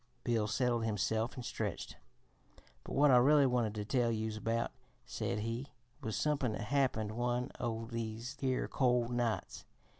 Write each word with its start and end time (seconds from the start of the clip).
Bill 0.23 0.47
settled 0.47 0.83
himself 0.83 1.35
and 1.35 1.45
stretched. 1.45 1.95
"But 2.83 2.93
what 2.95 3.11
I 3.11 3.17
really 3.17 3.45
wanted 3.45 3.75
to 3.75 3.85
tell 3.85 4.11
youse 4.11 4.35
about," 4.35 4.71
said 5.05 5.41
he, 5.41 5.67
"was 6.01 6.15
somepin' 6.15 6.53
that 6.53 6.61
happened 6.61 7.11
one 7.11 7.51
o' 7.59 7.85
these 7.85 8.35
here 8.39 8.67
cold 8.67 9.11
nights. 9.11 9.63